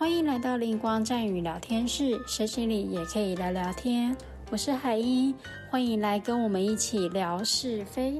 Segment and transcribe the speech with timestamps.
[0.00, 4.16] 欢迎来到灵光战语聊天室，身心里也可以聊聊天。
[4.50, 5.34] 我是海英，
[5.70, 8.18] 欢迎来跟我们一起聊是非。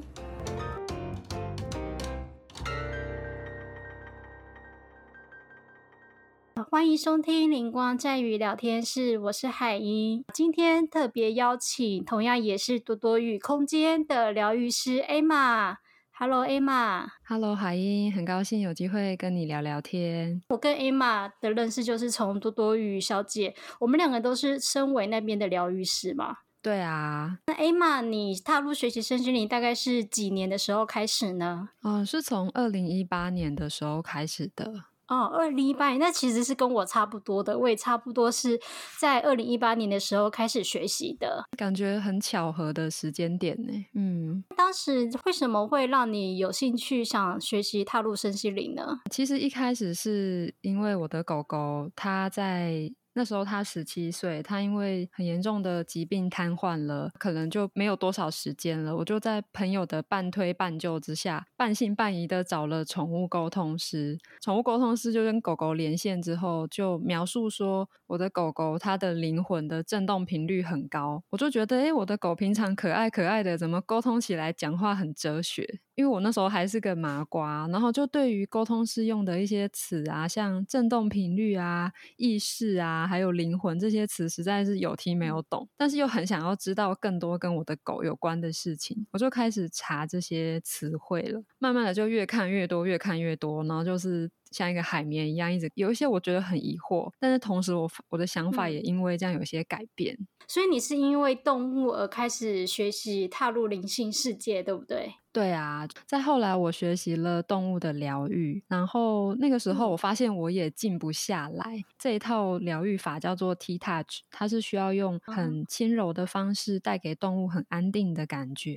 [6.70, 10.22] 欢迎收听灵光战语聊天室，我是海英。
[10.34, 15.78] 今天特别邀请，同样也是多多语空间的疗愈师艾玛。
[16.22, 17.06] Hello，Emma。
[17.26, 20.42] Hello，海英，很高兴有机会跟你聊聊天。
[20.50, 26.36] 我跟 Emma 的认识就是从多多与小姐，我们两个都是身为那边的疗愈师嘛。
[26.60, 27.38] 对啊。
[27.46, 31.70] 那 Emma，你踏入学习身心灵大概是几年的时候开始呢？
[31.82, 34.70] 嗯，是从二零一八年的时候开始的。
[35.10, 38.58] 哦，二零一八年，那其实是跟我差不多的，我也差不多是
[38.98, 43.72] 在二零一八年的时候开始学习的，感觉很巧合的时间点呢。
[43.94, 49.00] 嗯，当时为什么会让你有兴趣想学习踏入身心灵呢？
[49.10, 52.90] 其实一开始是因为我的狗狗它在。
[53.14, 58.96] 那时候他十七岁，他因为很严重的疾病瘫痪了，可能就没有多少时间了。
[58.96, 64.18] 我就在朋友的半推半就之下，半信半疑的找了宠物沟通师。
[64.40, 71.22] 宠物沟通师就跟狗狗连线之后，就描述说我的狗狗它的灵魂的震动频率很高。
[71.30, 75.80] 我就觉得，哎，我的狗平常可爱可爱的，怎么沟通起来讲话很哲学？
[75.94, 91.42] 因为我那时候还是个麻瓜，然后就对于沟通师用的一些词啊，像振动频率啊、意识啊，还有灵魂这些词，实在是有听没有懂，但是又很想要知道更多跟我的狗有关的事情，我就开始查这些词汇了。
[91.58, 100.16] 慢慢的就越看越多，越看越多，然后就是像一个海绵一样，一直有一些我觉得很疑惑，但是同时我我的想法也因为这样有些改变。
[100.48, 105.14] 所以你是因为动物而开始学习踏入灵性世界，对不对？
[105.32, 111.80] 对啊，在后来我学习了动物的疗愈，然后那个时候我发现我也静不下来。
[111.96, 118.76] 这一套疗愈法叫做 T Touch，它是需要用很轻柔的方式带给动物很安定的感觉。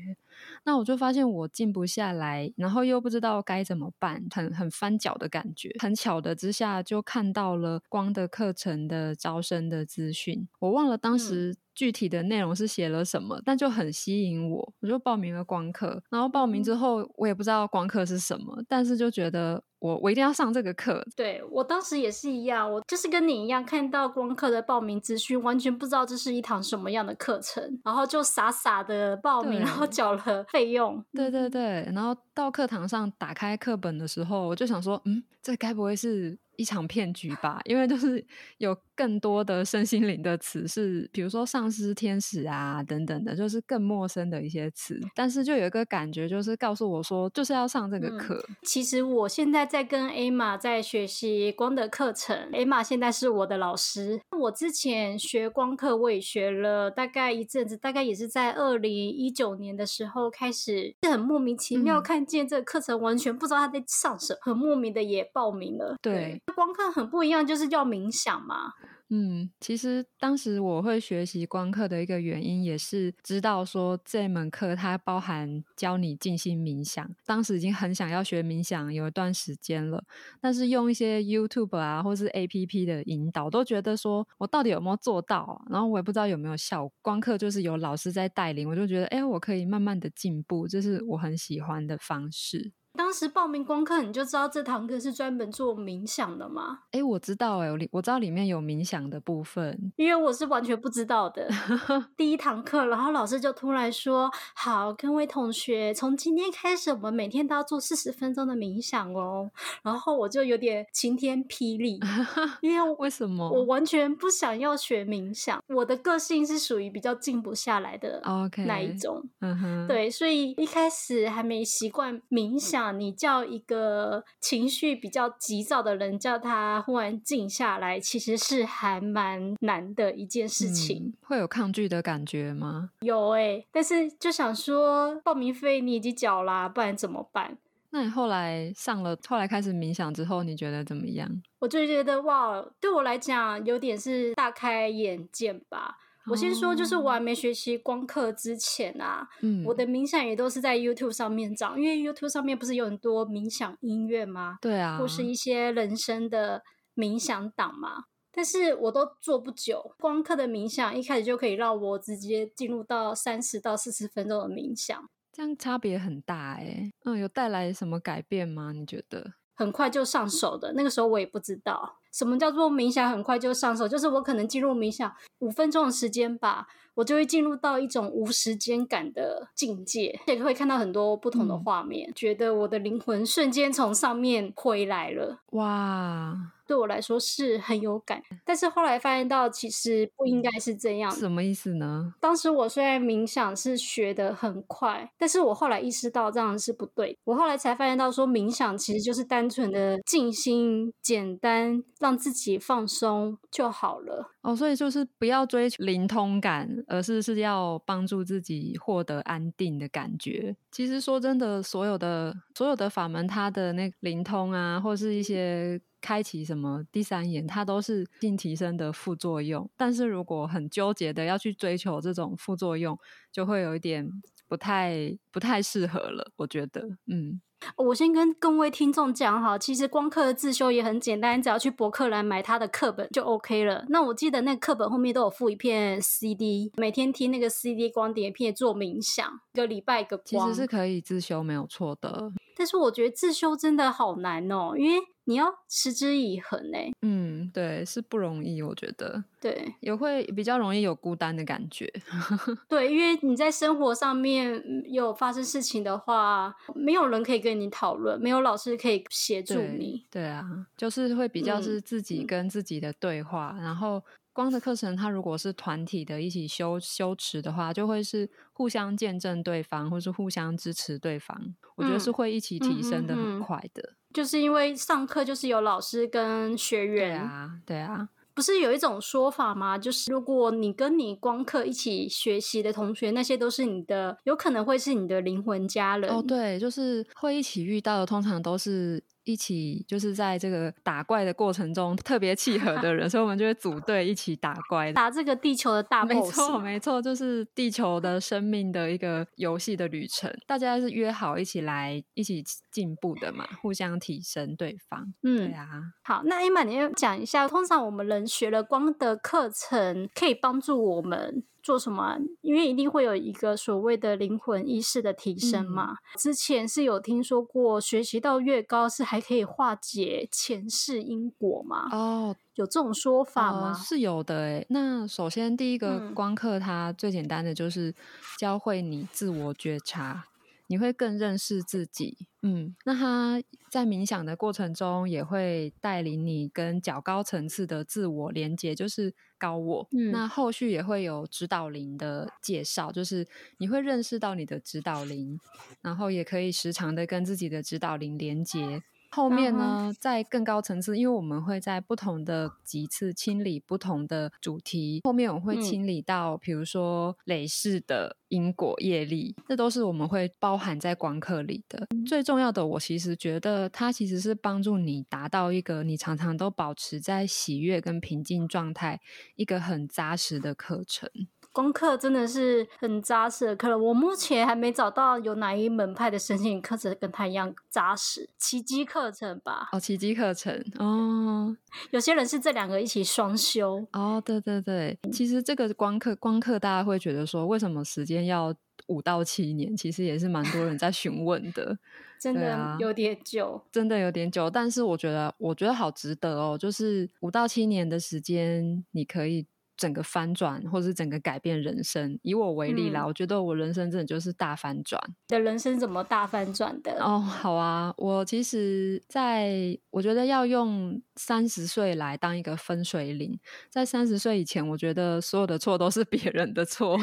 [0.63, 5.71] 那我就发现我静不下来，然后又不知道该怎么办，很很翻脚的感觉。
[5.79, 11.55] 很巧的之下，就看到了光的课程的招生的资讯，我忘了当时。
[11.73, 16.01] 具体的内容是写了什么，但就很吸引我，我就报名了光课。
[16.09, 19.63] 然后报名之后，我也不知道光课是什么，但是就觉得。
[19.83, 21.05] 我我一定要上这个课。
[21.13, 31.03] 对我当时也是一样，我就是跟你一样，看到光课的报名资讯，完全不知道这是一堂什么样的课程，然后就傻傻的报名，然后缴了费用。
[31.11, 37.59] 对对对，然后到课堂上打开课本的时候，我就想说，嗯，这该不会是一场骗局吧？
[37.65, 38.25] 因为就是
[38.59, 44.99] 有更多的身心灵的词，是比如说丧尸、天使啊等等的，就是更陌生的一些词。
[45.15, 48.41] 但是就有一个感觉，就是告诉我说，就是要上这个课。
[48.61, 49.63] 其实我现在。
[49.73, 54.21] 在跟 Emma 在学习光的课程，Emma 现在是我的老师。
[54.37, 65.95] 我之前学光课，我也学了大概一阵子，大概也是在二零一九年的时候开始，是很莫名其妙看见这个课程，完全不知道他在上什么，很莫名的也报名了。
[66.01, 68.73] 对，光课很不一样，就是要冥想嘛。
[69.15, 77.07] 嗯，其实当时我会学习光课的一个原因，也是知道说这门课它包含教你静心冥想。
[77.23, 80.03] 当时已经很想要学冥想有一段时间了，
[80.41, 85.63] 但是用一些 YouTube 啊或是 APP 的引导，都觉得说我到底有没有做到？
[85.69, 86.89] 然后我也不知道有没有效。
[87.03, 92.71] 光课就是有老师在带领，我就觉得哎，我可以慢慢的进步，这是我很喜欢的方式。
[92.95, 96.81] 当时报名功课，你就知道这堂课是专门做冥想的吗？
[96.91, 101.49] 哎，我知道，哎，我我知道里面有冥想的部分，因为我是完全不知道的。
[102.15, 109.49] 第一堂课，然后老师就突然说：“好，各位同学，从今天开始，我们每天都要做四十分钟的冥想哦。”
[109.81, 111.99] 然后我就有点晴天霹雳，
[112.61, 115.59] 因为为什么我完全不想要学冥想？
[115.67, 118.21] 我的个性是属于比较静不下来的
[118.67, 122.82] 那一种，嗯哼，对，所以一开始还没习惯冥想。
[122.91, 131.13] 你叫一个情绪比较急躁的人，叫他忽然静下来，其实是还蛮难的一件事情。
[131.21, 132.89] 会有抗拒的感觉吗？
[133.01, 137.57] 有诶，但是就想说，报名费你已经缴啦，不然怎么办？
[137.91, 141.29] 那你后来上了，后来开始冥想之后，你觉得怎么样？
[141.59, 145.99] 我就觉得哇，对我来讲有点是大开眼界吧。
[146.29, 149.27] 我先说，就是我还没学习光刻之前啊，
[149.65, 154.57] 我的冥想也都是在 YouTube 上面找，因为 YouTube 上面不是有很多冥想音乐吗？
[154.61, 156.63] 对啊，或是一些人生的
[156.95, 158.05] 冥想档嘛。
[158.35, 166.89] 但是我都做不久，光刻的冥想一开始就可以让我直接进入到三十到四十分钟的冥想，这样差别很大哎。
[167.05, 168.71] 嗯，有带来什么改变吗？
[168.71, 169.33] 你觉得？
[169.53, 171.99] 很快就上手的，那个时候我也不知道。
[172.13, 173.87] 什么叫做冥想很快就上手？
[173.87, 176.67] 就是我可能进入冥想五分钟的时间吧。
[176.95, 185.39] 我就会进入到一种无时间感的境界，也会看到很多不同的画面，觉得我的灵魂瞬间从上面回来了。
[185.53, 186.51] 哇！
[186.73, 191.11] 对我来说是很有感，但是后来发现到其实不应该是这样。
[191.11, 192.15] 什么意思呢？
[192.19, 197.15] 当时我虽然冥想是学的很快，但是我后来意识到这样是不对。
[197.25, 204.31] 我后来才发现到说，冥想其实就是单纯的静心，简单让自己放松就好了。
[204.41, 210.55] 哦，所以就是不要追求灵通感，而是是要帮助自己获得安定的感觉。
[210.71, 215.79] 其实说真的，所有的所有的法门，它的那灵通啊，或是一些。
[216.03, 219.69] 开启什么第三眼，它都是性提升的副作用。
[219.77, 222.99] 但是如果很纠结的要去追求这种副作用，
[223.31, 224.05] 就会有一点
[224.49, 226.31] 不太不太适合了。
[226.35, 227.41] 我觉得，嗯。
[227.77, 233.85] 我先跟各位听众讲哈，其实光课的自修也很简单，只要去博客来买他的课本就 OK 了。
[233.89, 240.47] 那我记得那课本后面都有附一片 CD，每天听那个 CD 光碟片做冥想，一个礼拜一个光。
[240.47, 242.31] 其实是可以自修，没有错的。
[242.55, 246.91] 但是我觉得自修真的好难哦，因为你要持之以恒哎。
[247.01, 249.23] 嗯，对，是不容易，我觉得。
[249.41, 251.91] 对，也会比较容易有孤单的感觉。
[252.69, 260.05] 对，因为你在生活上面有发生事情的话，没有人可以跟你讨论，没有老师可以协助你。
[260.09, 260.43] 对啊，
[260.75, 263.55] 就是会比较是自己跟自己的对话。
[263.59, 271.55] 然后光的课程，它如果是团体的一起修修持的话，就会是互相见证对方，或是互相支持对方。
[271.75, 273.93] 我觉得是会一起提升的很快的。
[274.13, 278.09] 就是因为上课就是有老师跟学员啊，对啊。
[278.35, 279.77] 不是有一种说法吗？
[279.77, 286.09] 就是如果你跟你光课一起学习的同学，那些都是你的，有可能会是你的灵魂家人。
[286.09, 289.03] 哦，对，就是会一起遇到的，通常都是。
[289.23, 296.13] 一起就是在这个打怪的过程中特别契合的人，所以我们就会组队一起打怪，打这个地球的大 boss。
[296.13, 300.31] 没错，没错，就是地球的生命的一个游戏的旅程。
[300.45, 305.13] 大家是约好一起来一起进步的嘛，互相提升对方。
[305.23, 305.67] 嗯，对啊。
[306.03, 311.43] 好，那 Emma，你要讲一下，通常我们人学了光的课程，可以帮助我们。
[311.63, 312.17] 做什么？
[312.41, 315.95] 因为一定会有一个所谓的灵魂意识的提升嘛。
[316.19, 321.87] 之前是有听说过，学习到越高是还可以化解前世因果嘛？
[321.91, 323.73] 哦，有这种说法吗？
[323.73, 324.67] 是有的诶。
[324.69, 327.95] 那首先第一个光课，它最简单的就是
[328.37, 330.25] 教会你自我觉察。
[330.73, 339.87] 你会更认识自己，嗯，那他在冥想的过程中也会带领你跟较高层次的自我连接，就是高我。
[340.11, 343.27] 那后续也会有指导灵的介绍，就是
[343.59, 345.39] 你会认识到你的指导灵，
[345.83, 348.81] 然后也可以时常的跟自己的指导灵连接。
[349.13, 355.01] 后面呢，在更高层次，因为我们会在不同的几次清理不同的主题。
[355.03, 361.87] 后面我会清理到，比如说累世的因果业力，这都是我们会包含在光课里的。
[362.07, 368.99] 最重要的，我其实觉得它其实是帮助你达到一个你常常都保持在喜悦跟平静状态，
[369.35, 371.07] 一个很扎实的课程。
[371.53, 378.27] 功课真的是很扎实的课，我目前还没找到有哪一门派的申请课程跟他一样扎实。
[378.39, 379.69] 奇迹课程吧？
[379.71, 381.55] 哦，奇迹课程哦。
[381.91, 383.85] 有些人是这两个一起双修。
[383.93, 388.53] 哦，对对对，其实这个光课光课，大家会觉得说，为什么时间要
[388.87, 389.77] 五到七年？
[389.77, 391.77] 其实也是蛮多人在询问的。
[392.19, 394.49] 真的有点久，真的有点久。
[394.49, 399.45] 但是我觉得，我觉得好值得哦，就是五到七年的时间，你可以。
[399.75, 402.19] 整个翻转，或者是整个改变人生。
[402.21, 405.01] 以我为例啦，我觉得我人生真的就是大翻转。
[405.27, 407.03] 的人生怎么大翻转的？
[407.03, 413.39] 哦，好啊，我其实在我觉得要用三十岁来当一个分水岭。
[413.69, 416.97] 在三十岁以前，我觉得所有的错都是别人的错，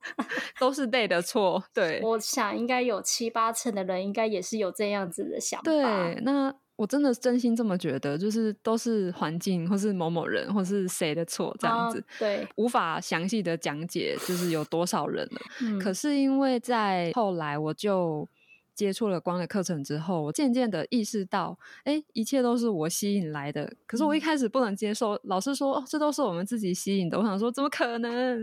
[0.60, 1.62] 都是 day 的错。
[1.72, 5.64] 对，我想应该有七八成的人应该也是有这样子的想法。
[5.64, 6.54] 对，那。
[6.80, 12.02] 我真的真心这么觉得，就是都是环境，或是某某人，或是谁的错，这样子。
[12.18, 15.40] 对，无法详细的讲解，就是有多少人了。
[15.78, 18.26] 可是因为在后来，我就
[18.74, 23.70] 接触了光的课程之后，我渐渐的意识到，哎，一切都是我吸引来的。
[23.86, 27.18] 可是我一开始不能接受，老师说，哦，这都是我们自己吸引的。
[27.18, 28.38] 我想说，怎么可能？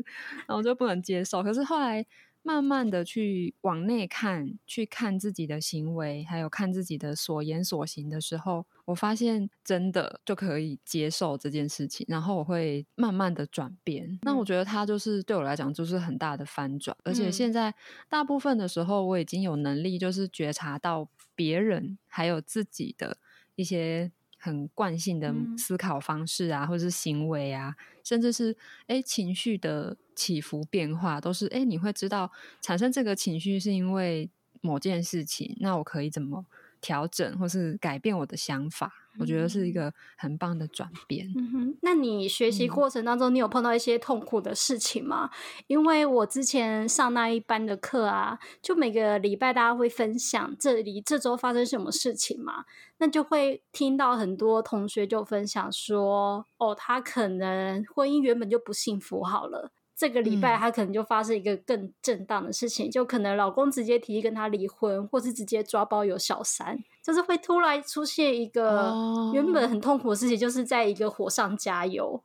[0.46, 1.42] 然后就不能接受。
[1.42, 2.06] 可是后来。
[2.48, 14.18] 慢慢的去往内看，去看自己的行为，还有看自己的所言所行的时候，我发现真的就可以接受这件事情，然后我会慢慢的转变。
[14.22, 17.76] 那我觉得他就是对我来讲就是很大的翻转，而且现在
[18.08, 23.18] 大部分的时候，我已经有能力就是觉察到别人还有自己的
[23.56, 24.14] 一些。
[24.40, 36.44] 很惯性的思考方式啊，或者是行为啊，甚至是哎情绪的起伏变化，都是哎你会知道产生这个情绪是因为某件事情，那我可以怎么
[36.82, 38.92] 调整或是改变我的想法。
[39.20, 41.34] 我觉得是一个很棒的转变。
[41.36, 45.32] 嗯哼，那你学习过程当中，你有碰到一些痛苦的事情吗？
[45.66, 52.66] 因为我之前上那一班的课啊，就每个礼拜大家会分享这里这周发生什么事情嘛，
[53.00, 59.72] 那就会听到很多同学就分享说，哦，他可能婚姻原本就不幸福好了。
[59.98, 68.94] 这个礼拜，他可能就发生一个更震荡的事情，就可能老公直接提议跟他离婚，或是直接抓包有小三，就是会突然出现一个
[69.34, 72.22] 原本很痛苦的事情，就是在一个火上加油，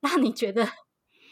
[0.00, 0.66] 那你觉得？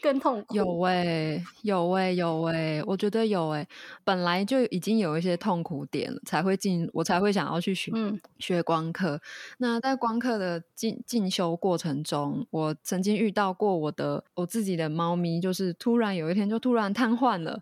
[0.01, 3.67] 更痛苦有哎有哎有哎，我觉得有哎，
[4.03, 7.91] 本来就已经有一些痛苦点了，才会进我才会想要去学
[8.39, 9.21] 学光课。
[9.59, 17.61] 那在光课的进进修过程中，我曾经遇到过我的我自己的猫咪，就是突然有一天就突然瘫痪了，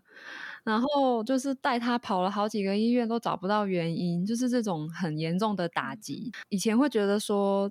[0.64, 6.32] 然后就是带它跑了好几个医院都找不到原因，就是这种很严重的打击。
[6.48, 7.70] 以前会觉得说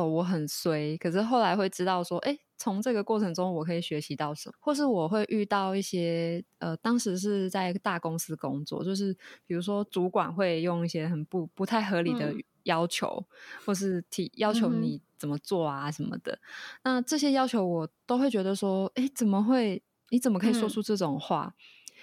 [0.00, 2.38] 哦我很衰，可是后来会知道说哎。
[2.60, 13.24] 从这个过程中，我可以学习到什么，或是我会遇到一些呃，当时是在大公司工作，就是比如说主管会用一些很不不太合理的要求，
[13.64, 16.36] 或是提要求你怎么做啊什么的。
[16.82, 19.80] 那这些要求我都会觉得说，哎，怎么会？
[20.10, 21.54] 你怎么可以说出这种话？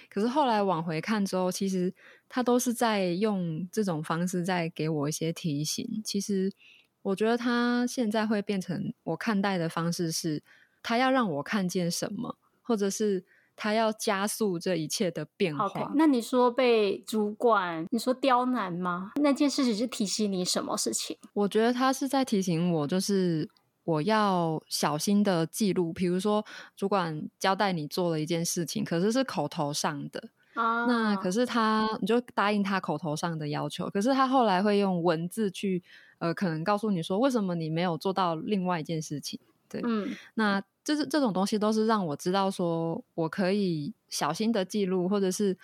[0.09, 1.93] 可是后来往回看之后，其实
[2.29, 6.01] 他都是在用这种方式在给我一些提醒。
[6.01, 6.53] 其实。
[7.05, 10.41] 我觉得他现在会变成我看待的方式是，
[10.81, 13.23] 他要让我看见什么，或者是
[13.55, 15.91] 他要加速这一切的变化。
[15.95, 19.11] 那你说被主管你说刁难吗？
[19.21, 21.15] 那件事情是提醒你什么事情？
[21.33, 23.47] 我觉得他是在提醒我，就是
[23.83, 25.93] 我要小心的记录。
[25.93, 26.43] 比如说，
[26.75, 35.83] 主管交代你做了一件事情，可是是口头上的啊，那可是他你就答应他口头上的要求，可是他后来会用文字去。
[36.17, 39.37] 呃，可能告诉你说，为什么你没有做到另外一件事情？
[39.67, 45.57] 对，嗯，那这是这种东西都是让我知道，说我可以小心的记录，或者是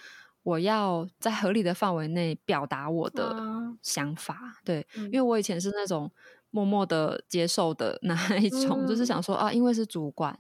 [0.44, 3.34] 我要在合理的范围内表达我的
[3.82, 4.60] 想法。
[4.66, 6.12] 对，因为我以前是那种
[6.52, 10.38] 默默的接受的那 一种，就是想说啊，因为是主管，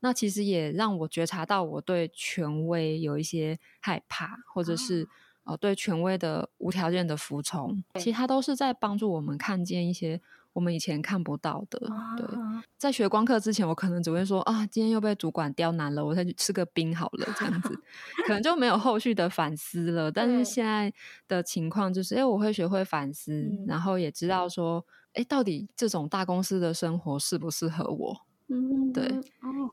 [0.00, 5.06] 那其实也让我觉察到我对权威有一些害怕，或者是。
[5.44, 10.20] 哦，对权威的无条件的服从，其实它都是在帮助我们看见一些
[10.52, 11.78] 我们以前看不到的。
[12.18, 12.38] 对，
[12.76, 17.74] 在学光课之前，我可能只会说啊，今天又被主管刁难了，我再去吃个冰好了，这样子，
[18.28, 20.12] 可能就没有后续的反思了。
[20.12, 20.92] 但是现在
[21.26, 24.84] 的情况就是，哎，我会学会反思，然后也知道说，
[25.18, 28.20] 哎，到底这种大公司的生活适不适合我。
[28.46, 29.20] 嗯，对，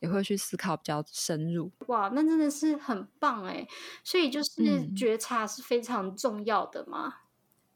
[0.02, 1.72] 也会去思考比较深入。
[1.86, 3.66] 哇，那真的是很棒哎！
[4.04, 7.14] 所以就是觉察是非常重要的嘛。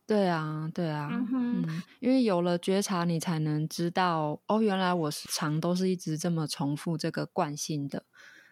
[0.07, 8.03] 对啊，对啊，嗯，因为有了觉察，你才能知道哦，原来我是常都是一直这么重复这个惯性的。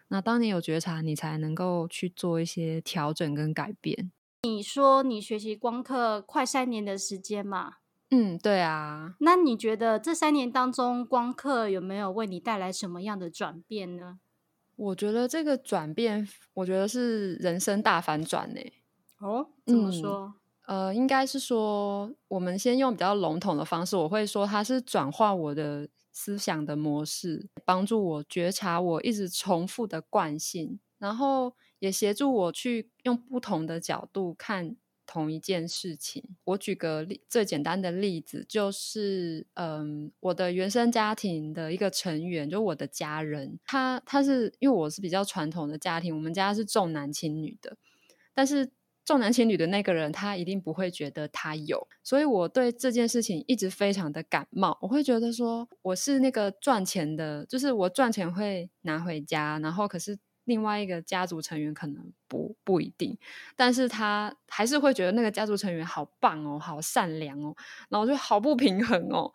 [0.06, 4.12] 那当你有觉察，你才能够去做一些调整跟改变。
[4.44, 7.78] 你说你学习光课快三年的时间嘛？
[8.10, 9.16] 嗯，对啊。
[9.20, 14.18] 那你觉得这三年当中，光刻有没有为你带来什么样的转变呢？
[14.76, 18.60] 我觉得这个转变，我觉得是人生大反转呢。
[19.20, 20.34] 哦，怎么说？
[20.66, 34.76] 呃，应该是说，我们先用比较笼统的方式，我会说它是转化我的思想的模式，帮助我觉察我一直重复的惯性，然后也协助我去用不同的角度看。
[35.08, 47.78] 同一件事情，我举个例，最简单的例子就是，嗯，我的原生家庭的一个成员，就我的家人，他他是因为我是比较传统的家庭，我们家是重男轻女的，
[48.34, 48.70] 但是
[49.02, 60.18] 重男轻女的那个人，他一定不会觉得他有，所以我对这件事情一直非常的感冒，我会觉得说我是那个赚钱的，就是我赚钱会拿回家，然后可是。
[60.48, 63.16] 另外一个家族成员可能不不一定，
[63.54, 67.54] 但是他还是会觉得那个家族成员好棒哦，好善良哦，
[67.90, 69.32] 然后就好不平衡哦，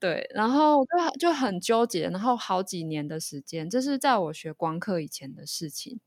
[0.00, 6.00] 对，然后就就很纠结，然后好几年的时间，这是在我学光课以前的事情。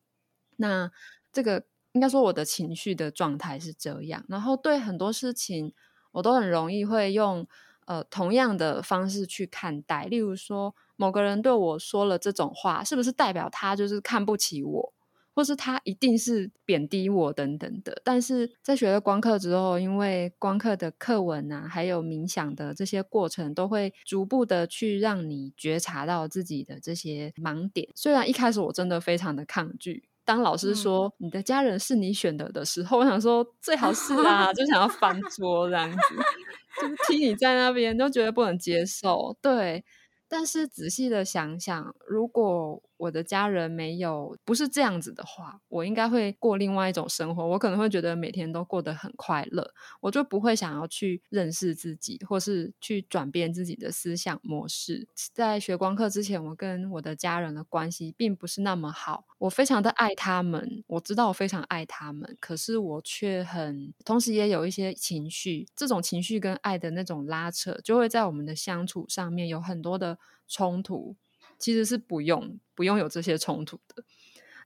[0.57, 0.91] 那
[1.31, 5.73] 这个应该说我的情绪的状态是这样，然后对很多事情
[6.11, 7.47] 我都很容易会用
[7.89, 10.73] 呃同样的方式去看待，例如说。
[11.01, 14.93] 某个人对我说了这种话，是不是代表他就是看不起我，
[15.33, 18.01] 或是他一定是贬低我等等的。
[18.03, 27.87] 但是在学了光课之后，因为光课的课文啊，还有冥想的这些过程，都会逐步的去让你觉察到自己的这些盲点。
[27.95, 30.08] 虽然一开始我真的非常的抗拒。
[30.29, 35.97] 当老师说你的家人是你选的的时候，我想说最好是啊，就想要翻桌这样子，
[36.79, 39.83] 就是听你在那边都觉得不能接受，对。
[40.27, 47.47] 但是仔细的想想，如果我的家人没有不是这样子的话，我应该会过另外一种生活。
[47.47, 55.07] 我可能会觉得每天都过得很快乐，我就不会想要去认识自己，或是去转变自己的思想模式。
[55.33, 59.25] 在学光课之前，我跟我的家人的关系并不是那么好。
[59.39, 65.65] 我非常的爱他们，我知道我非常爱他们，可是我却很，同时也有一些情绪。
[65.73, 71.15] 这种情绪跟爱的那种拉扯，就会在我们的相处上面有很多的冲突。
[71.59, 74.03] 其实是不用不用有这些冲突的，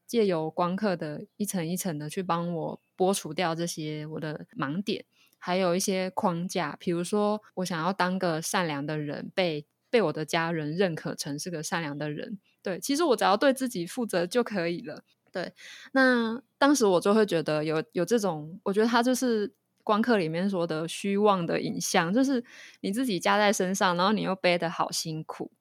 [0.05, 5.03] 借由光刻的一层一层的去帮我剥除掉这些我的盲点，
[5.39, 6.77] 还有一些框架。
[6.79, 12.39] 比如说，我想要当个善良的人，被被我的家人认可成是个善良的人。
[12.61, 15.03] 对，其实我只要对自己负责就可以了。
[15.31, 15.51] 对，
[15.93, 19.51] 那当时我就会觉得有有这种，我觉得他就是
[19.83, 22.43] 光刻里面说的虚妄的影像，就是
[22.81, 25.51] 你自己加在身上，然后你又背的好辛苦。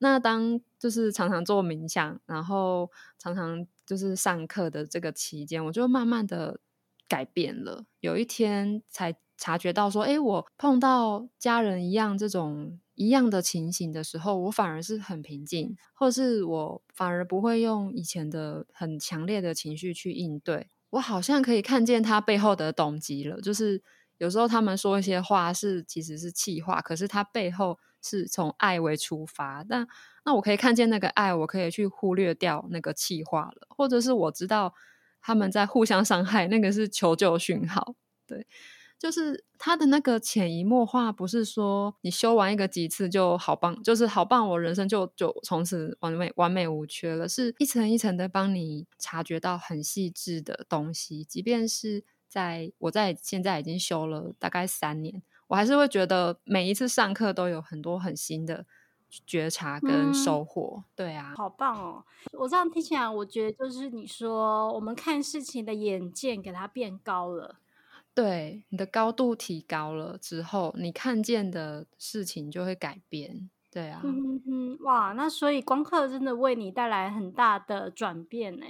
[0.00, 2.88] 那当就是常常做冥想，然后
[3.18, 6.60] 常常就是上课的这个期间，我就慢慢的
[7.08, 7.84] 改变了。
[7.98, 20.68] 有一天才察觉到说，哎，我碰到家人一样这种一样的情形的时候，我反而是很平静，或是我反而不会用以前的很强烈的情绪去应对。
[20.90, 23.82] 我好像可以看见他背后的动机了，就是
[24.18, 27.80] 有时候他们说一些话是其实是气话，可是他背后。
[28.08, 29.86] 是从爱为出发，但
[30.24, 34.72] 那我可以看见那个爱，我可以去忽略掉那个气话了，或者是我知道
[35.20, 37.94] 他们在互相伤害，那个是求救讯号。
[38.26, 38.46] 对，
[38.98, 55.22] 就是他的那个潜移默化，不是说你修完一个几次就好棒，就是好棒，我人生就就从此完美完美无缺了，是一层一层的帮你察觉到很细致的东西，即便是在我在现在已经修了大概三年。
[55.48, 58.64] 我还是会觉得每一次上课都有很多很新的
[59.26, 62.04] 觉察跟收获，对啊，好棒哦！
[62.32, 67.56] 我这样听起来，我觉得就是你说我们看事情的眼界给它变高了，
[68.14, 78.66] 对，你的高度提高了之后，你看见的事情就会改变，对啊，嗯哼，哇，那所以光课真的为你带来很大的转变呢？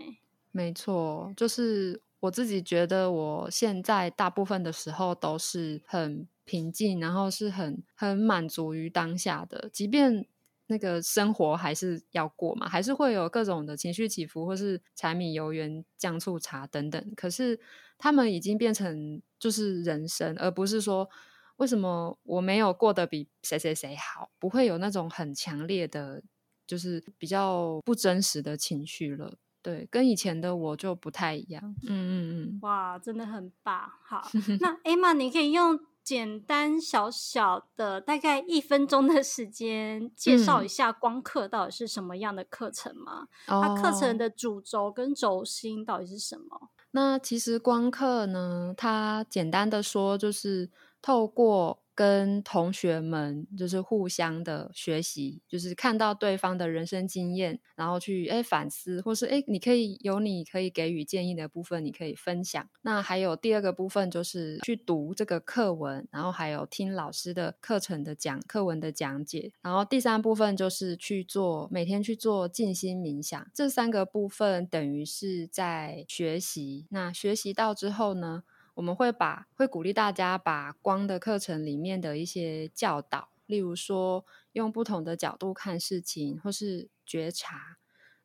[0.53, 6.29] 没错，就是我自己觉得我现在大部分的时候都是很。
[6.49, 10.27] 平静，然后是很很满足于当下的，即便
[10.69, 17.13] 那个生活还是要过嘛，还是会有各种的情绪起伏，或是柴米油盐酱醋茶等等。
[17.15, 17.61] 可是
[17.99, 21.09] 他们已经变成就是人生，而不是说
[21.57, 26.23] 为什么我没有过得比谁谁谁好，不会有那种很强烈的，
[26.67, 29.37] 就是比较不真实的情绪了。
[29.61, 31.75] 对，跟以前的我就不太一样。
[31.83, 33.91] 嗯嗯嗯，哇，真的很棒。
[34.05, 34.23] 好，
[34.61, 35.79] 那 Emma，你可以用。
[36.09, 43.29] 简单小小的，大概一分钟的时间，介绍一下光课到底是什么样的课程吗？
[43.47, 46.71] 它课程的主轴跟轴心到底是什么？
[46.93, 50.71] 那其实光课呢，它简单的说就是
[51.03, 51.83] 透过。
[51.99, 62.65] 跟同学们就是互相的学习，就是看到对方的人生经验，然后去哎反思，或是哎你可以有你可以给予建议的部分，你可以分享。
[62.83, 69.51] 那还有第二个部分就是去读这个课文，然后还有听老师的课程的讲课文的讲解。
[69.61, 73.51] 然后第三部分就是去做每天去做静心冥想。
[73.53, 76.87] 这三个部分等于是在学习。
[76.91, 78.45] 那学习到之后呢？
[78.79, 87.79] 我们会把会鼓励大家把光的课程里面的一些教导，例如说用不同的角度看事情，或是觉察，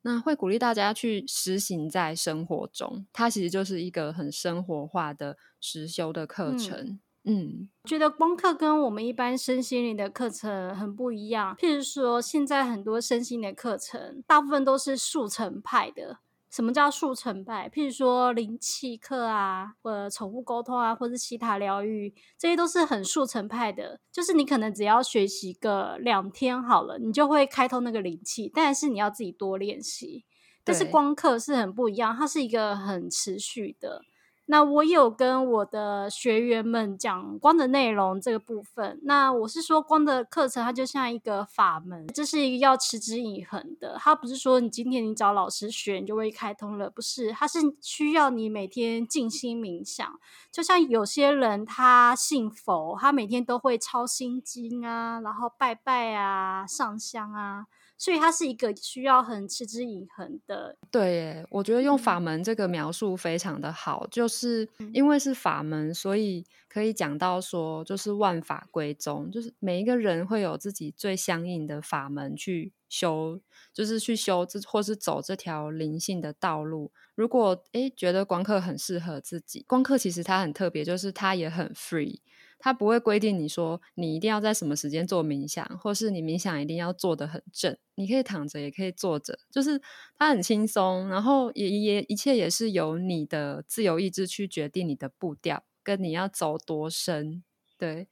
[0.03, 3.07] 那会鼓励大家去实行在生活中。
[3.11, 6.99] 它其实就是一个很生活化的实修的课程。
[7.23, 11.55] 嗯，觉得光课跟我们一般身心灵的课程很不一样。
[11.55, 16.19] 譬如说，现在很多身心的课程，大部分都是速成派的。
[16.53, 17.67] 什么叫速成派？
[17.67, 23.99] 譬如说灵气课啊，或者宠物沟通啊，或者西塔疗愈，这些都是很速成派的。
[24.11, 30.25] 就是你可能只要学习个两天好了，你就会开通那个灵气，但是你要自己多练习。
[30.63, 34.03] 但是光课是很不一样，它是一个很持续的。
[34.45, 38.99] 那我有跟我的学员们讲光的内容这个部分。
[39.03, 43.97] 那我是说，光的课程它就像一个法门，这是一个要持之以恒的。
[43.99, 50.19] 它不是说你今天你找老师学你就会开通了，不是，它是需要你每天静心冥想。
[50.51, 57.65] 就像有些人他信佛，他每天都会抄心经啊，然后拜拜啊，上香啊。
[58.03, 60.75] 所以它是一个需要很持之以恒的。
[60.91, 73.39] 对，我觉得用法门这个描述非常的好，就是因为是法门，所以可以讲到说，就是万法归宗，就是每一个人会有自己最相应的法门去修，
[73.73, 76.91] 就是去修这或是走这条灵性的道路。
[77.15, 82.19] 如果诶觉得光课很适合自己，光课其实它很特别，就是它也很 free。
[82.63, 87.77] 他不会规定你说你一定要在什么时间做冥想，或是你冥想一定要做得很正。
[87.95, 89.81] 你可以躺着，也可以坐着，就是
[90.17, 91.09] 它很轻松。
[91.09, 97.43] 然后也也一切也是由你的自由意志去决定你的步调，跟你要走多深。
[97.77, 98.07] 对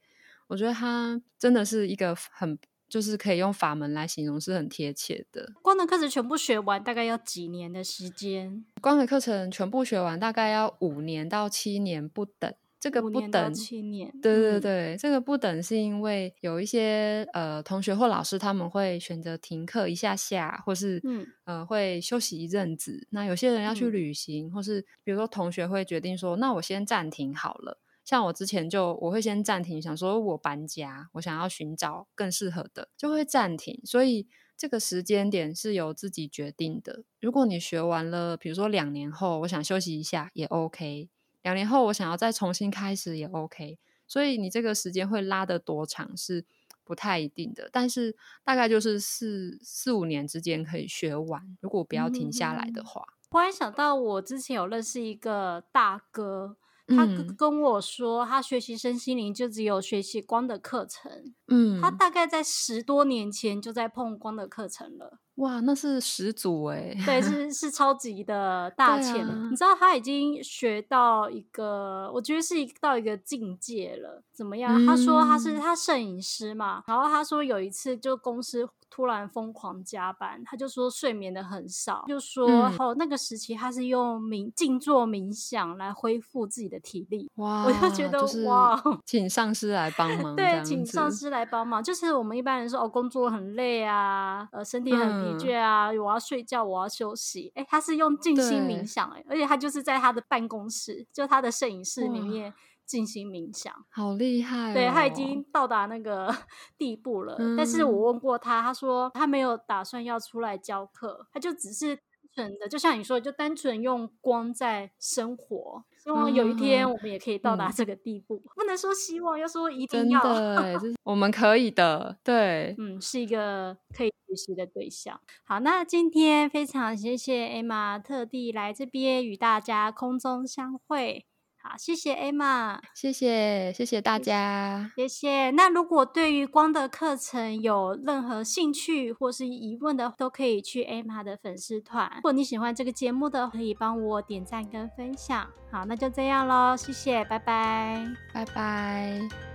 [0.48, 2.58] 我觉得它真的是一个很
[2.90, 5.50] 就是可以用法门来形容，是很贴切的。
[5.62, 8.66] 光的课程全部学完大概要几年的时间？
[8.82, 12.54] 光的课程全部学完大概要五年到七年不等。
[12.82, 23.06] 这个不等七年，对对对，这个不等是因为有一些呃同学或老师他们会选择停课一下下，或是嗯呃会休息一阵子。
[23.10, 27.78] 那有些人要去旅行，或是比如说同学会决定说，那我先暂停好了。
[28.04, 33.80] 像我之前就我会先暂停，想说我搬家，我想要寻找更适合的，就会暂停。
[33.84, 37.04] 所以这个时间点是由自己决定的。
[37.20, 41.10] 如果你学完了，比如说两年后，我想休息一下也 OK。
[41.42, 46.44] 两年后我想要再重新开始也 OK，所以你这个时间会拉得多长是
[46.84, 53.04] 不太一定的，但是大概就是四四五年之间可以学完，如果不要停下来的话。
[53.30, 56.56] 突然想到，我之前有认识一个大哥。
[56.88, 61.32] 他跟我说，他学习身心灵就只有学习光的课程。
[61.48, 65.18] 嗯，他大概在十多年前就在碰光的课程了。
[65.36, 66.94] 哇，那是始祖哎！
[67.06, 69.26] 对，是 是超级的大钱。
[69.50, 74.22] 你知道他已经学到一个，我觉得是到一个境界了。
[74.32, 74.84] 怎么样？
[74.84, 78.68] 他说他是他摄影师嘛，然后他说有一次就公司。
[78.94, 82.46] 突然疯狂加班，他就说睡眠的很少，就说
[82.78, 87.30] 哦那个时期他是用冥静坐冥想来恢复自己的体力。
[87.36, 90.36] 哇，我就觉得哇，请上司来帮 忙。
[90.36, 91.82] 对，请上司来帮忙。
[91.82, 97.50] 就是我们一般人说哦工作很累啊，呃身体很疲倦啊，我要睡觉，我要休息。
[97.54, 102.52] 哎，他是用静心冥想，哎，而且他就是在他的办公室，就他的摄影室里面。
[102.92, 104.74] 进行冥想，好厉害！
[104.74, 106.28] 对他已经到达那个
[106.76, 107.38] 地步了。
[107.56, 112.02] 但是我问过他，他说他没有打算要出来教课，他就只是单
[112.34, 115.82] 纯的，就像你说，就单纯用光在生活。
[115.96, 118.42] 希望有一天我们也可以到达这个地步。
[118.54, 120.20] 不能说希望，要说一定要。
[120.20, 122.18] 对， 我们可以的。
[122.22, 125.18] 对，嗯，是一个可以学习的对象。
[125.44, 131.24] 好，那今天非常谢谢艾玛特地来这边与大家空中相会。
[131.62, 135.50] 好，谢谢 Emma，谢谢谢谢大家，谢谢。
[135.52, 142.10] 那如果对于光的课程有任何兴趣或是疑问的，都可以去 Emma 的粉丝团。
[142.16, 145.48] 如果你喜欢这个节目的，可以帮我点赞跟分享。
[145.70, 149.51] 好，那就这样喽，谢谢，拜拜，拜拜。